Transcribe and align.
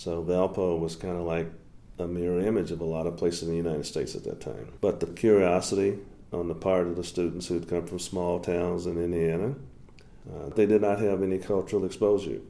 So 0.00 0.22
Valpo 0.22 0.80
was 0.80 0.96
kind 0.96 1.18
of 1.18 1.24
like 1.24 1.52
a 1.98 2.06
mirror 2.06 2.40
image 2.40 2.70
of 2.70 2.80
a 2.80 2.86
lot 2.86 3.06
of 3.06 3.18
places 3.18 3.42
in 3.42 3.50
the 3.50 3.56
United 3.58 3.84
States 3.84 4.14
at 4.14 4.24
that 4.24 4.40
time. 4.40 4.72
But 4.80 5.00
the 5.00 5.06
curiosity 5.08 5.98
on 6.32 6.48
the 6.48 6.54
part 6.54 6.86
of 6.86 6.96
the 6.96 7.04
students 7.04 7.48
who'd 7.48 7.68
come 7.68 7.86
from 7.86 7.98
small 7.98 8.40
towns 8.40 8.86
in 8.86 8.96
Indiana, 8.96 9.56
uh, 10.26 10.48
they 10.56 10.64
did 10.64 10.80
not 10.80 11.00
have 11.00 11.22
any 11.22 11.36
cultural 11.36 11.84
exposure. 11.84 12.40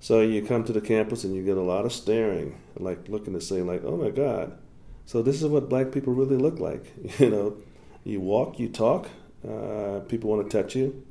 So 0.00 0.22
you 0.22 0.42
come 0.42 0.64
to 0.64 0.72
the 0.72 0.80
campus 0.80 1.22
and 1.22 1.36
you 1.36 1.44
get 1.44 1.56
a 1.56 1.62
lot 1.62 1.84
of 1.84 1.92
staring, 1.92 2.58
like 2.76 3.08
looking 3.08 3.34
to 3.34 3.40
say, 3.40 3.62
like, 3.62 3.84
"Oh 3.84 3.96
my 3.96 4.10
God, 4.10 4.58
so 5.06 5.22
this 5.22 5.40
is 5.40 5.46
what 5.46 5.68
black 5.68 5.92
people 5.92 6.14
really 6.14 6.36
look 6.36 6.58
like." 6.58 6.84
You 7.20 7.30
know, 7.30 7.56
you 8.02 8.20
walk, 8.20 8.58
you 8.58 8.68
talk, 8.68 9.08
uh, 9.48 10.00
people 10.08 10.30
want 10.30 10.50
to 10.50 10.62
touch 10.62 10.74
you. 10.74 11.06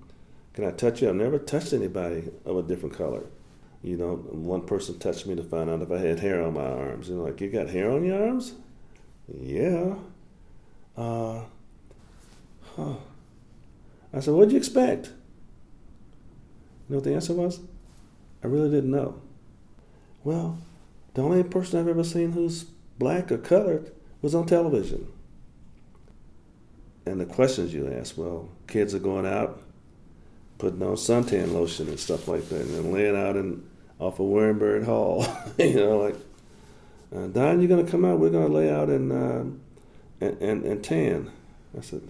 Can 0.52 0.66
I 0.66 0.72
touch 0.72 1.02
you? 1.02 1.08
I've 1.08 1.16
never 1.16 1.40
touched 1.40 1.72
anybody 1.72 2.30
of 2.44 2.58
a 2.58 2.62
different 2.62 2.94
color. 2.94 3.24
You 3.84 3.98
know, 3.98 4.16
one 4.16 4.62
person 4.62 5.00
touched 5.00 5.26
me 5.26 5.36
to 5.36 5.44
find 5.44 5.70
out 5.70 5.82
if 5.82 5.92
I 5.92 5.98
had 5.98 6.20
hair 6.20 6.44
on 6.44 6.54
my 6.54 6.66
arms. 6.66 7.10
You 7.10 7.16
know, 7.16 7.24
like, 7.24 7.42
you 7.42 7.50
got 7.50 7.70
hair 7.70 7.92
on 7.92 8.04
your 8.04 8.28
arms? 8.28 8.54
Yeah. 9.40 9.96
Uh, 10.96 11.42
huh. 12.76 12.94
I 14.14 14.20
said, 14.20 14.34
what'd 14.34 14.52
you 14.52 14.58
expect? 14.58 15.08
You 15.08 15.14
know 16.90 16.96
what 16.98 17.06
the 17.06 17.16
answer 17.16 17.34
was? 17.34 17.60
I 18.44 18.48
really 18.48 18.70
didn't 18.70 18.92
know. 18.92 19.22
Well, 20.24 20.60
the 21.14 21.22
only 21.24 21.44
person 21.44 21.80
I've 21.80 21.88
ever 21.88 22.04
seen 22.04 22.34
who's 22.34 22.66
black 23.00 23.32
or 23.32 23.38
colored 23.38 23.92
was 24.22 24.36
on 24.36 24.46
television. 24.46 25.08
And 27.06 27.20
the 27.20 27.26
questions 27.26 27.74
you 27.74 27.92
ask, 27.92 28.16
well, 28.18 28.50
kids 28.68 28.94
are 28.94 29.00
going 29.00 29.26
out, 29.26 29.62
putting 30.60 30.84
on 30.84 30.96
suntan 30.96 31.54
lotion 31.54 31.88
and 31.88 32.00
stuff 32.00 32.28
like 32.28 32.48
that, 32.50 32.62
and 32.62 32.76
then 32.76 32.94
laying 32.94 33.16
out 33.16 33.36
in 33.36 33.64
off 34.02 34.20
of 34.20 34.26
Wehrenberg 34.26 34.84
Hall. 34.84 35.26
you 35.58 35.76
know, 35.76 35.98
like, 36.00 36.16
uh, 37.16 37.28
Don, 37.28 37.60
you're 37.62 37.70
going 37.70 37.86
to 37.86 37.92
come 37.92 38.04
out, 38.04 38.20
we're 38.20 38.32
going 38.32 38.48
to 38.48 38.54
lay 38.54 38.70
out 38.70 38.90
in, 38.90 39.12
and, 39.12 39.62
and, 40.42 40.64
and 40.66 40.84
tan. 40.84 41.32
I 41.78 41.82
said, 41.82 42.02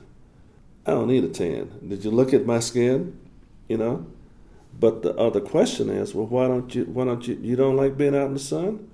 I 0.86 0.92
don't 0.92 1.08
need 1.08 1.24
a 1.24 1.30
tan. 1.30 1.72
Did 1.88 2.04
you 2.04 2.12
look 2.12 2.34
at 2.34 2.46
my 2.46 2.60
skin? 2.60 3.20
You 3.68 3.78
know? 3.78 4.08
But 4.80 5.04
the 5.04 5.14
other 5.16 5.42
question 5.42 5.90
is, 5.90 6.16
well, 6.16 6.28
why 6.28 6.48
don't 6.48 6.74
you, 6.74 6.86
why 6.86 7.06
don't 7.06 7.28
you, 7.28 7.38
you 7.42 7.56
don't 7.56 7.76
like 7.76 7.98
being 7.98 8.16
out 8.16 8.28
in 8.28 8.34
the 8.34 8.40
sun? 8.40 8.90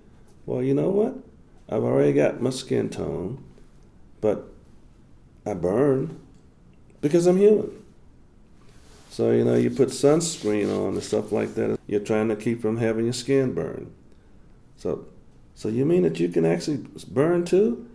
Well, 0.46 0.64
you 0.64 0.74
know 0.74 0.90
what? 0.90 1.16
I've 1.70 1.84
already 1.84 2.14
got 2.14 2.42
my 2.42 2.50
skin 2.50 2.90
tone, 2.90 3.44
but 4.22 4.48
I 5.46 5.54
burn 5.54 6.20
because 7.02 7.28
I'm 7.28 7.38
human. 7.38 7.72
So, 9.18 9.32
you 9.32 9.44
know, 9.44 9.56
you 9.56 9.72
put 9.72 9.90
sunscreen 9.90 10.70
on 10.72 10.94
and 10.94 11.02
stuff 11.02 11.32
like 11.32 11.56
that. 11.56 11.80
You're 11.88 12.02
trying 12.02 12.30
to 12.30 12.36
keep 12.36 12.62
from 12.62 12.78
having 12.78 13.06
your 13.06 13.14
skin 13.14 13.52
burn. 13.52 13.92
So, 14.76 15.08
so 15.56 15.70
you 15.70 15.86
mean 15.86 16.04
that 16.04 16.20
you 16.20 16.30
can 16.30 16.46
actually 16.46 16.86
burn 17.08 17.44
too? 17.44 17.90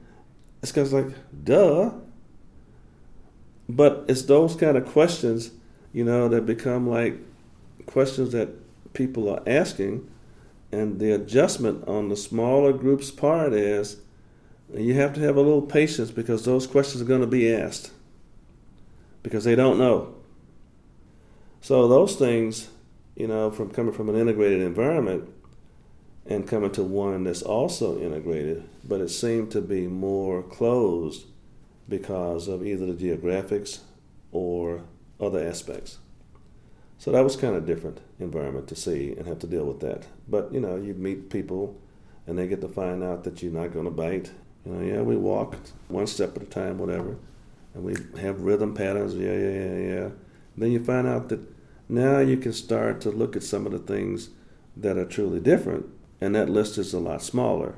It's 0.63 0.73
because 0.73 0.93
like, 0.93 1.07
duh. 1.45 1.93
But 3.69 4.05
it's 4.09 4.23
those 4.23 4.57
kind 4.57 4.77
of 4.77 4.85
questions, 4.85 5.53
you 5.93 6.03
know, 6.03 6.27
that 6.27 6.45
become 6.45 6.91
like 6.91 7.19
questions 7.87 8.33
that 8.33 8.49
people 8.93 9.29
are 9.31 9.45
asking, 9.47 10.11
and 10.73 10.99
the 10.99 11.13
adjustment 11.13 11.87
on 11.87 12.09
the 12.09 12.17
smaller 12.17 12.73
group's 12.73 13.13
part 13.13 13.53
is 13.53 13.99
you 14.75 14.95
have 14.95 15.15
to 15.15 15.21
have 15.21 15.37
a 15.37 15.41
little 15.41 15.63
patience 15.63 16.11
because 16.11 16.45
those 16.45 16.67
questions 16.67 17.01
are 17.01 17.07
going 17.07 17.21
to 17.21 17.29
be 17.29 17.55
asked 17.55 17.93
because 19.23 19.45
they 19.45 19.55
don't 19.55 19.79
know. 19.79 20.17
So 21.63 21.87
those 21.87 22.17
things, 22.17 22.71
you 23.15 23.29
know, 23.29 23.49
from 23.53 23.71
coming 23.71 23.93
from 23.93 24.09
an 24.09 24.17
integrated 24.17 24.63
environment 24.63 25.33
and 26.27 26.47
coming 26.47 26.73
to 26.73 26.83
one 26.83 27.23
that's 27.23 27.41
also 27.41 28.01
integrated, 28.01 28.69
but 28.83 29.01
it 29.01 29.11
seemed 29.11 29.53
to 29.53 29.61
be 29.61 29.87
more 29.87 30.43
closed 30.43 31.27
because 31.89 32.49
of 32.49 32.67
either 32.67 32.87
the 32.87 32.95
geographics 32.95 33.79
or 34.33 34.83
other 35.21 35.39
aspects. 35.39 35.99
So 36.99 37.13
that 37.13 37.23
was 37.23 37.37
kind 37.37 37.55
of 37.55 37.63
a 37.63 37.67
different 37.67 38.01
environment 38.19 38.67
to 38.67 38.75
see 38.75 39.13
and 39.17 39.29
have 39.29 39.39
to 39.39 39.47
deal 39.47 39.65
with 39.65 39.79
that. 39.81 40.05
But 40.27 40.53
you 40.53 40.59
know, 40.59 40.75
you 40.75 40.95
meet 40.95 41.31
people 41.31 41.81
and 42.27 42.37
they 42.37 42.49
get 42.49 42.61
to 42.63 42.69
find 42.69 43.05
out 43.05 43.23
that 43.23 43.41
you're 43.41 43.53
not 43.53 43.73
going 43.73 43.85
to 43.85 43.93
bite. 43.93 44.33
You 44.67 44.73
know, 44.73 44.83
yeah, 44.85 45.03
we 45.03 45.17
walk 45.17 45.57
one 45.87 46.09
step 46.09 46.37
at 46.37 46.43
a 46.43 46.47
time, 46.47 46.79
whatever, 46.79 47.17
and 47.75 47.85
we 47.85 47.95
have 48.21 48.41
rhythm 48.41 48.75
patterns. 48.75 49.15
Yeah, 49.15 49.37
yeah, 49.37 49.51
yeah, 49.51 49.79
yeah. 49.79 50.09
Then 50.57 50.71
you 50.71 50.85
find 50.85 51.07
out 51.07 51.29
that 51.31 51.41
now 51.93 52.21
you 52.21 52.39
can 52.39 52.55
start 52.55 53.03
to 53.03 53.11
look 53.11 53.37
at 53.37 53.43
some 53.43 53.67
of 53.67 53.73
the 53.73 53.79
things 53.79 54.31
that 54.77 54.97
are 54.97 55.05
truly 55.05 55.41
different, 55.41 55.87
and 56.21 56.35
that 56.35 56.49
list 56.49 56.79
is 56.79 56.95
a 56.95 56.99
lot 56.99 57.23
smaller. 57.23 57.75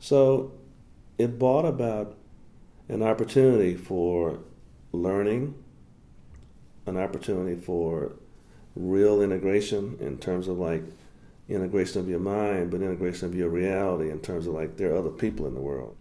So 0.00 0.52
it 1.18 1.38
brought 1.38 1.66
about 1.66 2.16
an 2.88 3.02
opportunity 3.02 3.76
for 3.76 4.38
learning, 4.92 5.54
an 6.86 6.96
opportunity 6.96 7.60
for 7.60 8.12
real 8.74 9.20
integration 9.20 9.98
in 10.00 10.16
terms 10.16 10.48
of 10.48 10.58
like 10.58 10.84
integration 11.50 12.00
of 12.00 12.08
your 12.08 12.20
mind, 12.20 12.70
but 12.70 12.80
integration 12.80 13.28
of 13.28 13.34
your 13.34 13.50
reality 13.50 14.10
in 14.10 14.20
terms 14.20 14.46
of 14.46 14.54
like 14.54 14.78
there 14.78 14.94
are 14.94 14.98
other 14.98 15.10
people 15.10 15.46
in 15.46 15.54
the 15.54 15.60
world. 15.60 15.94